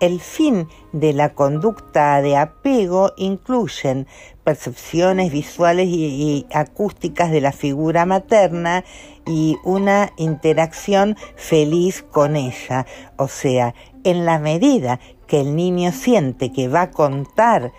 [0.00, 4.06] El fin de la conducta de apego incluyen
[4.42, 8.84] percepciones visuales y, acústicas de la figura materna
[9.26, 12.86] y una interacción feliz con ella.
[13.16, 17.72] O sea, en la medida que el niño siente que va a contar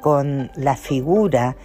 [0.00, 1.56] con la figura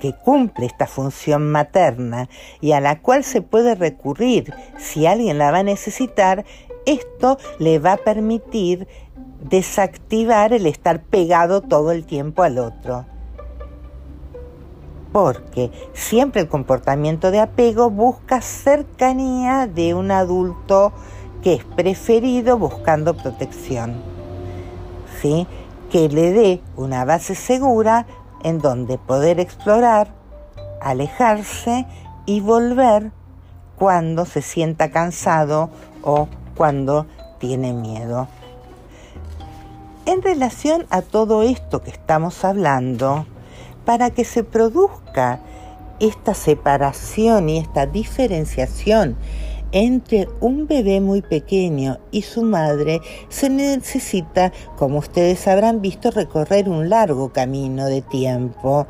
[0.00, 2.28] que cumple esta función materna
[2.60, 6.44] y a la cual se puede recurrir si alguien la va a necesitar,
[6.84, 8.86] esto le va a permitir
[9.44, 13.04] desactivar el estar pegado todo el tiempo al otro.
[15.12, 20.92] Porque siempre el comportamiento de apego busca cercanía de un adulto
[21.42, 24.02] que es preferido buscando protección.
[25.20, 25.46] ¿Sí?
[25.90, 28.06] Que le dé una base segura
[28.42, 30.08] en donde poder explorar,
[30.80, 31.86] alejarse
[32.26, 33.12] y volver
[33.76, 35.70] cuando se sienta cansado
[36.02, 37.06] o cuando
[37.38, 38.26] tiene miedo.
[40.06, 43.26] En relación a todo esto que estamos hablando,
[43.86, 45.40] para que se produzca
[45.98, 49.16] esta separación y esta diferenciación
[49.72, 56.68] entre un bebé muy pequeño y su madre, se necesita, como ustedes habrán visto, recorrer
[56.68, 58.86] un largo camino de tiempo.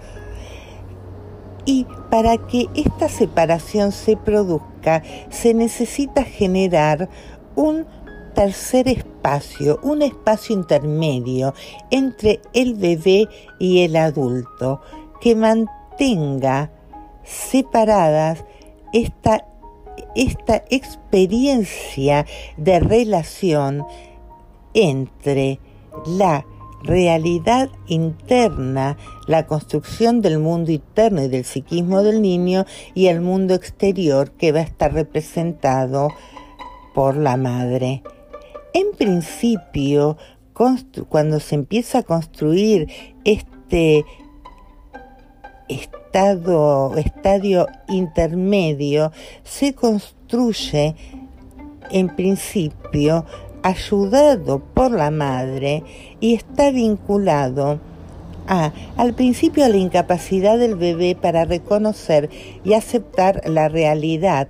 [1.64, 7.09] Y para que esta separación se produzca, se necesita generar
[7.55, 7.87] un
[8.35, 11.55] tercer espacio, un espacio intermedio
[11.90, 14.81] entre el bebé y el adulto
[15.20, 16.70] que mantenga
[17.23, 18.44] separadas
[18.92, 19.47] esta,
[20.14, 23.87] esta experiencia de relación
[24.75, 25.61] entre
[26.07, 26.44] la
[26.83, 33.55] realidad interna, la construcción del mundo interno y del psiquismo del niño y el mundo
[33.55, 36.09] exterior que va a estar representado
[36.94, 38.03] por la madre.
[38.76, 40.16] En principio,
[41.08, 42.88] cuando se empieza a construir
[43.24, 44.04] este
[45.68, 49.12] estado, estadio intermedio,
[49.44, 50.96] se construye
[51.92, 53.24] en principio
[53.62, 55.84] ayudado por la madre
[56.18, 57.78] y está vinculado
[58.48, 62.28] a, al principio a la incapacidad del bebé para reconocer
[62.64, 64.48] y aceptar la realidad.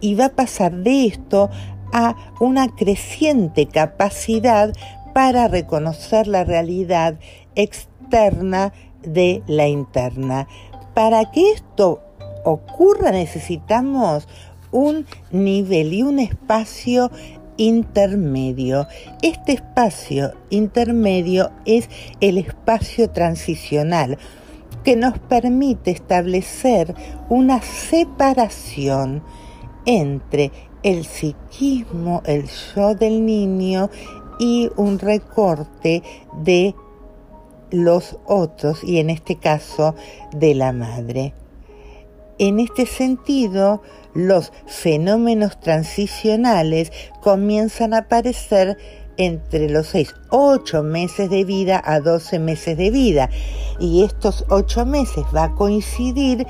[0.00, 1.50] Y va a pasar de esto
[1.94, 4.74] a una creciente capacidad
[5.14, 7.14] para reconocer la realidad
[7.54, 10.48] externa de la interna.
[10.92, 12.02] Para que esto
[12.44, 14.28] ocurra necesitamos
[14.72, 17.12] un nivel y un espacio
[17.56, 18.88] intermedio.
[19.22, 21.88] Este espacio intermedio es
[22.20, 24.18] el espacio transicional
[24.82, 26.92] que nos permite establecer
[27.28, 29.22] una separación
[29.86, 30.50] entre
[30.84, 33.90] el psiquismo, el yo del niño
[34.38, 36.02] y un recorte
[36.42, 36.74] de
[37.70, 39.96] los otros y en este caso
[40.32, 41.34] de la madre.
[42.38, 46.92] En este sentido, los fenómenos transicionales
[47.22, 48.76] comienzan a aparecer
[49.16, 53.30] entre los 6, 8 meses de vida a 12 meses de vida.
[53.78, 56.46] Y estos 8 meses va a coincidir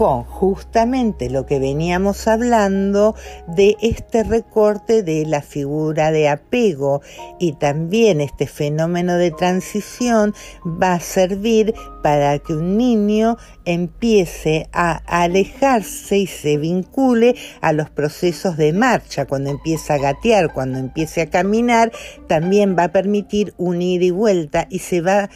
[0.00, 3.14] con justamente lo que veníamos hablando
[3.46, 7.02] de este recorte de la figura de apego
[7.38, 10.32] y también este fenómeno de transición
[10.64, 13.36] va a servir para que un niño
[13.66, 19.26] empiece a alejarse y se vincule a los procesos de marcha.
[19.26, 21.92] Cuando empieza a gatear, cuando empiece a caminar,
[22.26, 25.28] también va a permitir un ida y vuelta y se va a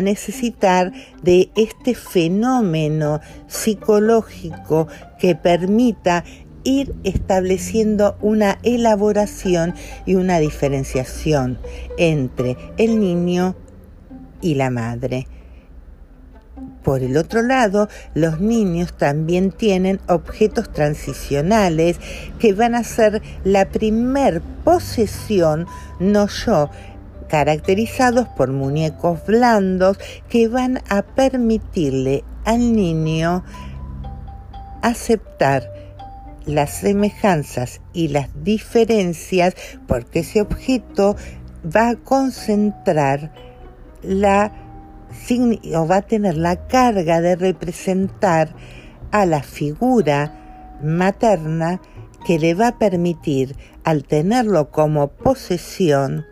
[0.00, 0.92] necesitar
[1.22, 6.24] de este fenómeno psicológico que permita
[6.64, 9.74] ir estableciendo una elaboración
[10.06, 11.58] y una diferenciación
[11.98, 13.56] entre el niño
[14.40, 15.26] y la madre.
[16.82, 21.98] Por el otro lado, los niños también tienen objetos transicionales
[22.40, 25.66] que van a ser la primer posesión,
[26.00, 26.70] no yo,
[27.32, 29.96] caracterizados por muñecos blandos
[30.28, 33.42] que van a permitirle al niño
[34.82, 35.72] aceptar
[36.44, 39.54] las semejanzas y las diferencias
[39.86, 41.16] porque ese objeto
[41.64, 43.32] va a concentrar
[44.02, 44.52] la
[45.74, 48.54] o va a tener la carga de representar
[49.10, 51.80] a la figura materna
[52.26, 56.26] que le va a permitir, al tenerlo como posesión,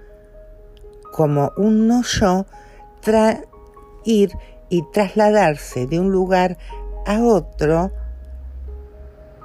[1.21, 2.47] como un no yo,
[4.07, 4.33] ir
[4.71, 6.57] y trasladarse de un lugar
[7.05, 7.91] a otro,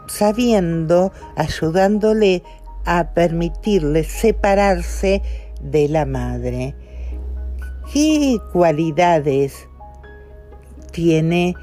[0.07, 2.43] sabiendo, ayudándole
[2.85, 5.21] a permitirle separarse
[5.59, 6.77] de la madre.
[7.91, 9.67] ¿Qué cualidades
[10.93, 11.55] tiene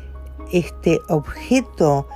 [0.53, 2.07] este objeto?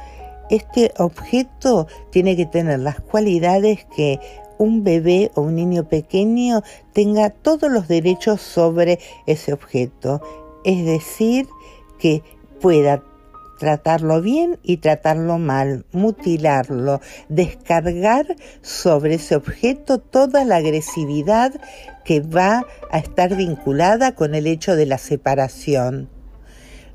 [0.50, 4.20] Este objeto tiene que tener las cualidades que
[4.58, 10.20] un bebé o un niño pequeño tenga todos los derechos sobre ese objeto.
[10.64, 11.46] Es decir,
[11.98, 12.22] que
[12.60, 13.02] pueda
[13.58, 21.54] tratarlo bien y tratarlo mal, mutilarlo, descargar sobre ese objeto toda la agresividad
[22.04, 26.15] que va a estar vinculada con el hecho de la separación.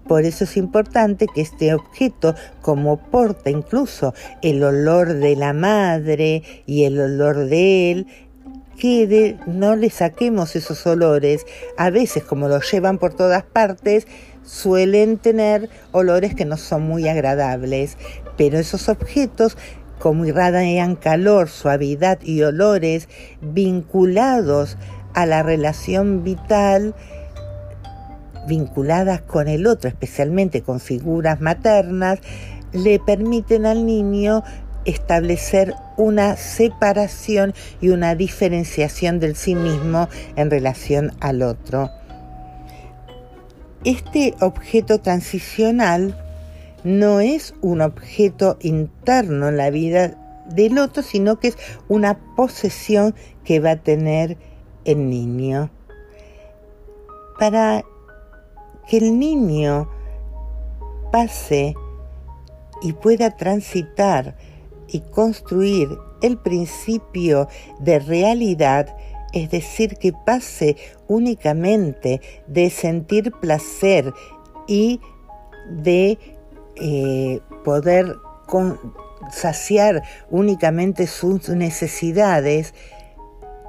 [0.07, 6.43] Por eso es importante que este objeto, como porta incluso el olor de la madre
[6.65, 8.07] y el olor de él,
[8.77, 11.45] quede, no le saquemos esos olores.
[11.77, 14.07] A veces, como los llevan por todas partes,
[14.43, 17.97] suelen tener olores que no son muy agradables,
[18.37, 19.57] pero esos objetos
[19.99, 23.07] como irradian calor, suavidad y olores
[23.39, 24.77] vinculados
[25.13, 26.95] a la relación vital,
[28.47, 32.19] vinculadas con el otro, especialmente con figuras maternas,
[32.73, 34.43] le permiten al niño
[34.85, 41.89] establecer una separación y una diferenciación del sí mismo en relación al otro.
[43.83, 46.15] Este objeto transicional
[46.83, 50.17] no es un objeto interno en la vida
[50.49, 54.37] del otro, sino que es una posesión que va a tener
[54.85, 55.69] el niño.
[57.39, 57.83] Para
[58.91, 59.89] que el niño
[61.13, 61.75] pase
[62.81, 64.35] y pueda transitar
[64.89, 65.87] y construir
[66.21, 67.47] el principio
[67.79, 68.93] de realidad,
[69.31, 70.75] es decir, que pase
[71.07, 74.13] únicamente de sentir placer
[74.67, 74.99] y
[75.69, 76.19] de
[76.75, 78.17] eh, poder
[79.31, 82.73] saciar únicamente sus necesidades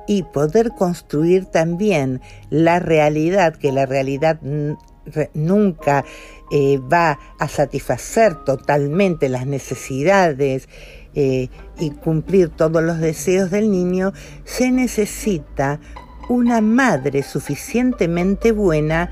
[0.08, 2.20] y poder construir también
[2.50, 4.40] la realidad, que la realidad
[5.34, 6.04] nunca
[6.50, 10.68] eh, va a satisfacer totalmente las necesidades
[11.14, 11.48] eh,
[11.78, 14.12] y cumplir todos los deseos del niño,
[14.44, 15.80] se necesita
[16.28, 19.10] una madre suficientemente buena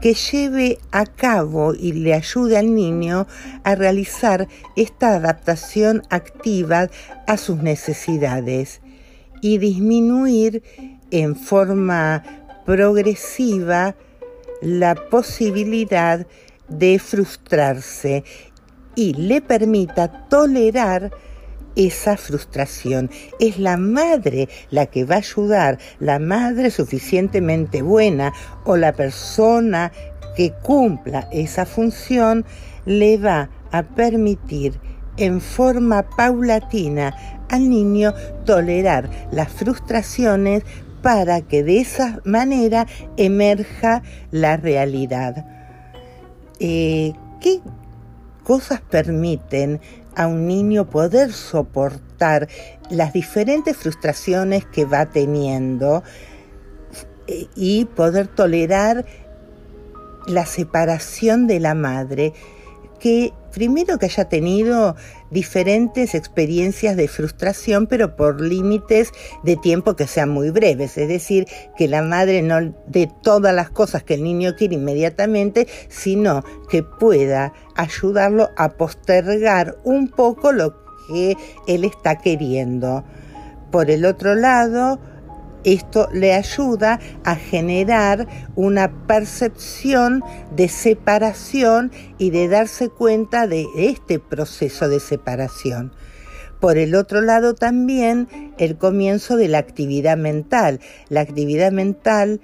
[0.00, 3.26] que lleve a cabo y le ayude al niño
[3.62, 6.88] a realizar esta adaptación activa
[7.26, 8.82] a sus necesidades
[9.40, 10.62] y disminuir
[11.10, 12.22] en forma
[12.66, 13.94] progresiva
[14.64, 16.26] la posibilidad
[16.68, 18.24] de frustrarse
[18.96, 21.12] y le permita tolerar
[21.76, 23.10] esa frustración.
[23.40, 28.32] Es la madre la que va a ayudar, la madre suficientemente buena
[28.64, 29.92] o la persona
[30.36, 32.44] que cumpla esa función
[32.86, 34.80] le va a permitir
[35.16, 37.14] en forma paulatina
[37.48, 40.64] al niño tolerar las frustraciones
[41.04, 42.86] para que de esa manera
[43.18, 45.44] emerja la realidad.
[46.60, 47.60] Eh, ¿Qué
[48.42, 49.82] cosas permiten
[50.16, 52.48] a un niño poder soportar
[52.88, 56.02] las diferentes frustraciones que va teniendo
[57.26, 59.04] eh, y poder tolerar
[60.26, 62.32] la separación de la madre,
[62.98, 64.96] que primero que haya tenido
[65.30, 69.10] diferentes experiencias de frustración, pero por límites
[69.42, 71.46] de tiempo que sean muy breves, es decir,
[71.76, 76.82] que la madre no dé todas las cosas que el niño quiere inmediatamente, sino que
[76.82, 80.74] pueda ayudarlo a postergar un poco lo
[81.08, 83.04] que él está queriendo.
[83.70, 85.00] Por el otro lado,
[85.64, 90.22] esto le ayuda a generar una percepción
[90.54, 95.92] de separación y de darse cuenta de este proceso de separación.
[96.60, 100.80] Por el otro lado también el comienzo de la actividad mental.
[101.08, 102.40] La actividad mental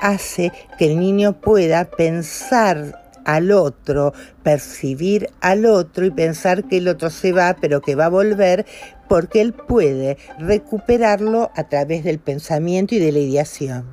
[0.00, 4.12] hace que el niño pueda pensar al otro,
[4.42, 8.66] percibir al otro y pensar que el otro se va, pero que va a volver,
[9.08, 13.84] porque él puede recuperarlo a través del pensamiento y de la ideación.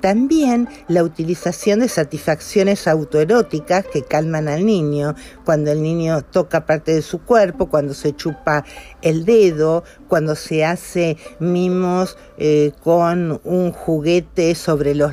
[0.00, 6.94] También la utilización de satisfacciones autoeróticas que calman al niño, cuando el niño toca parte
[6.94, 8.64] de su cuerpo, cuando se chupa
[9.02, 15.12] el dedo, cuando se hace mimos eh, con un juguete sobre los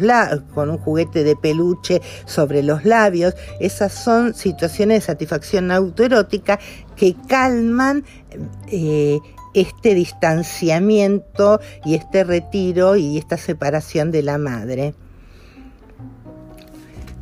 [0.53, 3.35] con un juguete de peluche sobre los labios.
[3.59, 6.59] Esas son situaciones de satisfacción autoerótica
[6.95, 8.03] que calman
[8.71, 9.19] eh,
[9.57, 14.93] este distanciamiento y este retiro y esta separación de la madre.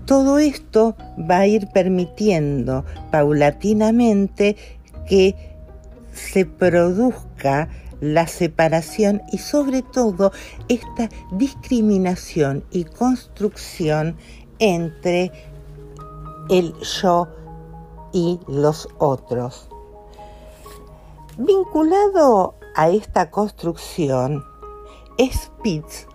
[0.05, 4.57] Todo esto va a ir permitiendo paulatinamente
[5.07, 5.35] que
[6.13, 7.69] se produzca
[8.01, 10.31] la separación y sobre todo
[10.67, 14.17] esta discriminación y construcción
[14.59, 15.31] entre
[16.49, 17.29] el yo
[18.11, 19.69] y los otros.
[21.37, 24.45] Vinculado a esta construcción,
[25.19, 26.07] Spitz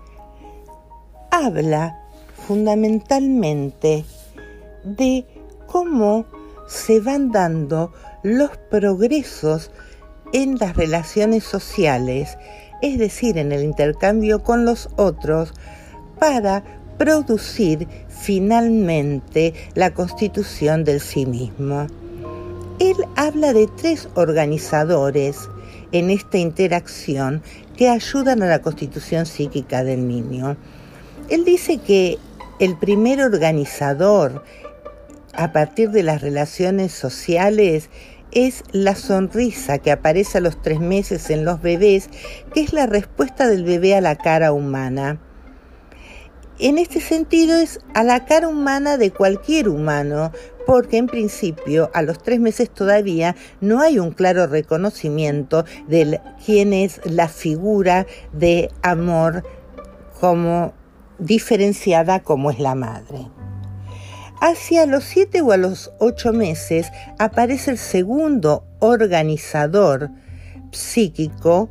[1.30, 2.08] habla
[2.46, 4.06] fundamentalmente
[4.82, 5.26] de
[5.66, 6.24] cómo
[6.66, 7.92] se van dando
[8.22, 9.70] los progresos
[10.32, 12.38] en las relaciones sociales,
[12.80, 15.52] es decir, en el intercambio con los otros,
[16.18, 16.64] para
[16.96, 21.88] producir finalmente la constitución del sí mismo.
[22.80, 25.50] Él habla de tres organizadores
[25.92, 27.42] en esta interacción
[27.76, 30.56] que ayudan a la constitución psíquica del niño.
[31.28, 32.18] Él dice que
[32.58, 34.42] el primer organizador
[35.34, 37.90] a partir de las relaciones sociales
[38.32, 42.08] es la sonrisa que aparece a los tres meses en los bebés,
[42.54, 45.20] que es la respuesta del bebé a la cara humana.
[46.62, 50.30] En este sentido es a la cara humana de cualquier humano,
[50.66, 56.74] porque en principio a los tres meses todavía no hay un claro reconocimiento de quién
[56.74, 59.42] es la figura de amor
[60.20, 60.74] como
[61.18, 63.30] diferenciada como es la madre.
[64.42, 70.10] Hacia los siete o a los ocho meses aparece el segundo organizador
[70.72, 71.70] psíquico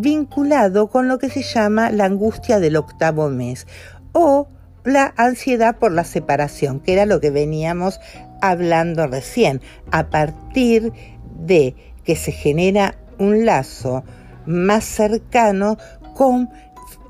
[0.00, 3.66] vinculado con lo que se llama la angustia del octavo mes
[4.12, 4.48] o
[4.84, 8.00] la ansiedad por la separación, que era lo que veníamos
[8.40, 9.60] hablando recién.
[9.90, 10.92] A partir
[11.38, 11.74] de
[12.04, 14.04] que se genera un lazo
[14.46, 15.76] más cercano
[16.14, 16.48] con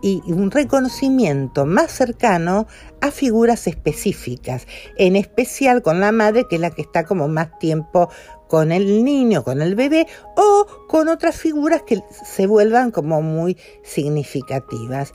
[0.01, 2.67] y un reconocimiento más cercano
[3.01, 4.67] a figuras específicas,
[4.97, 8.09] en especial con la madre, que es la que está como más tiempo
[8.49, 13.57] con el niño, con el bebé, o con otras figuras que se vuelvan como muy
[13.85, 15.15] significativas.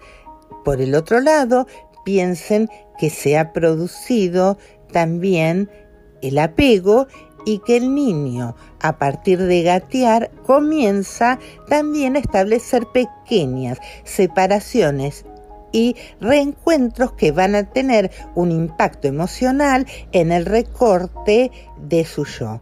[0.64, 1.68] Por el otro lado,
[2.06, 4.58] piensen que se ha producido
[4.92, 5.70] también
[6.22, 7.08] el apego
[7.46, 15.26] y que el niño, a partir de gatear, comienza también a establecer pequeñas separaciones
[15.74, 22.62] y reencuentros que van a tener un impacto emocional en el recorte de su yo.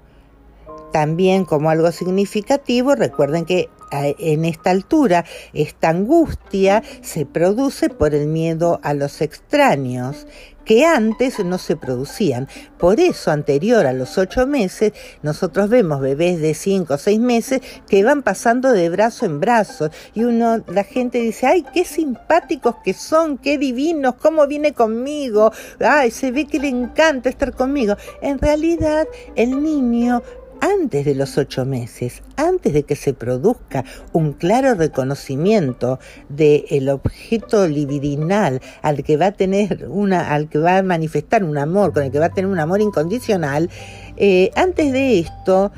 [0.91, 8.27] También como algo significativo, recuerden que en esta altura esta angustia se produce por el
[8.27, 10.27] miedo a los extraños
[10.65, 12.47] que antes no se producían.
[12.77, 17.61] Por eso, anterior a los ocho meses, nosotros vemos bebés de cinco o seis meses
[17.89, 22.75] que van pasando de brazo en brazo y uno, la gente dice, ay, qué simpáticos
[22.83, 27.95] que son, qué divinos, cómo viene conmigo, ay, se ve que le encanta estar conmigo.
[28.21, 30.21] En realidad, el niño
[30.61, 33.83] antes de los ocho meses, antes de que se produzca
[34.13, 35.99] un claro reconocimiento
[36.29, 41.57] del objeto libidinal al que va a tener una, al que va a manifestar un
[41.57, 43.69] amor, con el que va a tener un amor incondicional,
[44.17, 45.71] eh, antes de esto,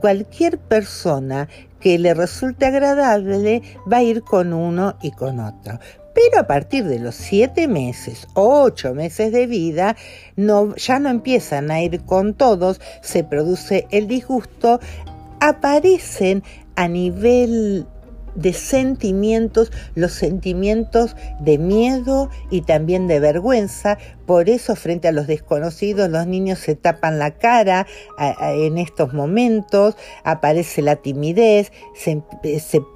[0.00, 1.48] cualquier persona
[1.80, 5.78] que le resulte agradable va a ir con uno y con otro.
[6.14, 9.96] Pero a partir de los siete meses, ocho meses de vida,
[10.36, 14.80] no, ya no empiezan a ir con todos, se produce el disgusto,
[15.40, 16.42] aparecen
[16.74, 17.86] a nivel
[18.34, 23.98] de sentimientos, los sentimientos de miedo y también de vergüenza.
[24.26, 27.86] Por eso frente a los desconocidos los niños se tapan la cara
[28.18, 32.22] en estos momentos, aparece la timidez, se,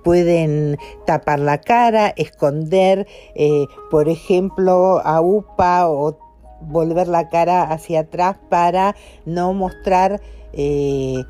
[0.04, 6.18] pueden tapar la cara, esconder, eh, por ejemplo, a UPA o
[6.60, 8.94] volver la cara hacia atrás para
[9.26, 10.20] no mostrar
[10.52, 11.24] eh,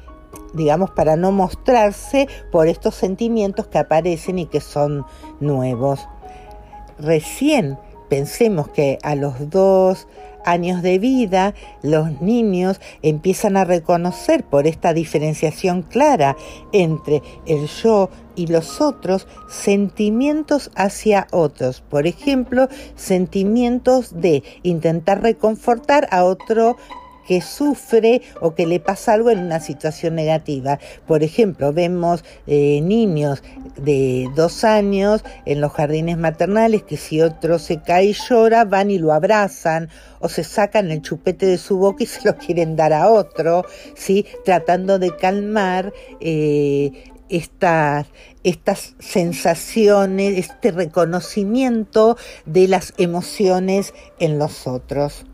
[0.53, 5.05] digamos, para no mostrarse por estos sentimientos que aparecen y que son
[5.41, 6.07] nuevos.
[6.99, 7.78] Recién
[8.09, 10.07] pensemos que a los dos
[10.45, 16.37] años de vida los niños empiezan a reconocer por esta diferenciación clara
[16.72, 21.80] entre el yo y los otros sentimientos hacia otros.
[21.80, 26.76] Por ejemplo, sentimientos de intentar reconfortar a otro
[27.27, 30.79] que sufre o que le pasa algo en una situación negativa.
[31.07, 33.43] Por ejemplo, vemos eh, niños
[33.77, 38.91] de dos años en los jardines maternales que si otro se cae y llora, van
[38.91, 39.89] y lo abrazan
[40.20, 43.64] o se sacan el chupete de su boca y se lo quieren dar a otro,
[43.95, 44.27] ¿sí?
[44.45, 46.93] tratando de calmar eh,
[47.29, 48.07] estas,
[48.43, 52.16] estas sensaciones, este reconocimiento
[52.47, 55.27] de las emociones en los otros.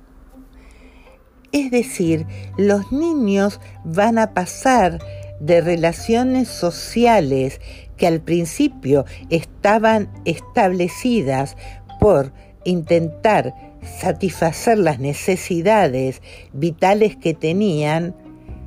[1.53, 2.27] Es decir,
[2.57, 5.01] los niños van a pasar
[5.41, 7.61] de relaciones sociales
[7.97, 11.57] que al principio estaban establecidas
[11.99, 12.33] por
[12.65, 16.23] intentar satisfacer las necesidades
[16.53, 18.15] vitales que tenían,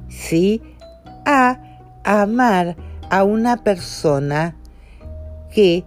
[0.10, 0.62] ¿sí?
[1.26, 1.60] a
[2.04, 2.76] amar
[3.10, 4.58] a una persona
[5.54, 5.86] que,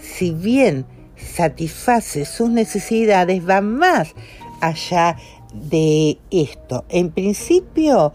[0.00, 4.14] si bien satisface sus necesidades, va más
[4.60, 5.16] allá
[5.54, 6.84] de esto.
[6.88, 8.12] En principio,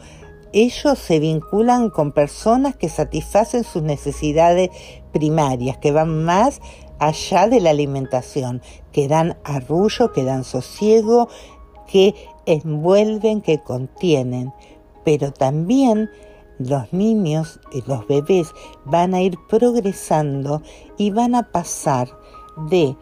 [0.52, 4.70] ellos se vinculan con personas que satisfacen sus necesidades
[5.12, 6.62] primarias, que van más
[7.00, 8.62] allá de la alimentación,
[8.92, 11.30] que dan arrullo, que dan sosiego,
[11.88, 12.14] que
[12.46, 14.54] envuelven, que contienen.
[15.06, 16.10] Pero también
[16.60, 18.50] los niños y los bebés
[18.86, 20.62] van a ir progresando
[20.98, 22.10] y van a pasar
[22.70, 22.96] de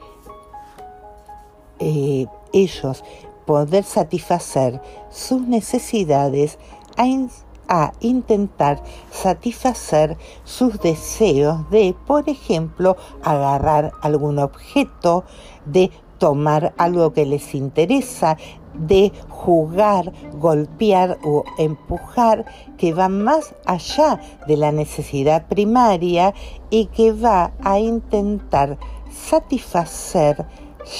[1.79, 3.03] eh, ellos
[3.47, 4.79] poder satisfacer
[5.09, 6.59] sus necesidades
[6.97, 15.23] a, intentar satisfacer sus deseos de, por ejemplo, agarrar algún objeto,
[15.65, 18.37] de tomar algo que les interesa,
[18.73, 22.45] de jugar, golpear o empujar,
[22.77, 26.33] que va más allá de la necesidad primaria
[26.69, 28.77] y que va a intentar
[29.11, 30.45] satisfacer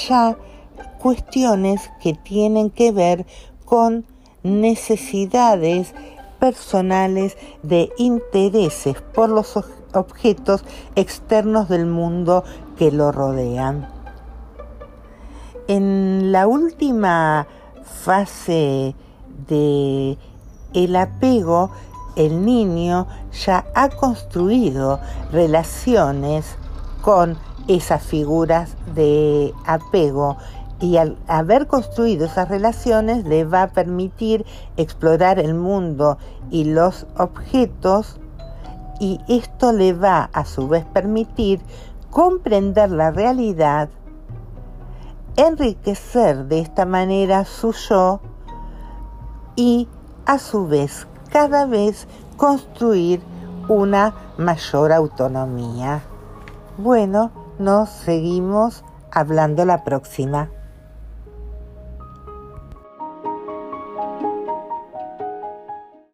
[0.08, 0.36] ya
[0.98, 3.26] cuestiones que tienen que ver
[3.64, 4.04] con
[4.42, 5.94] necesidades
[6.38, 9.58] personales de intereses por los
[9.92, 12.44] objetos externos del mundo
[12.76, 13.88] que lo rodean.
[15.66, 17.46] En la última
[17.82, 18.94] fase
[19.48, 20.16] de
[20.74, 21.70] el apego,
[22.16, 23.06] el niño
[23.44, 26.56] ya ha construido relaciones
[27.02, 27.36] con
[27.68, 30.36] esas figuras de apego
[30.80, 36.18] y al haber construido esas relaciones le va a permitir explorar el mundo
[36.50, 38.20] y los objetos
[39.00, 41.60] y esto le va a su vez permitir
[42.10, 43.88] comprender la realidad
[45.36, 48.20] enriquecer de esta manera su yo
[49.54, 49.88] y
[50.26, 53.20] a su vez cada vez construir
[53.68, 56.02] una mayor autonomía.
[56.76, 60.48] Bueno, nos seguimos hablando la próxima.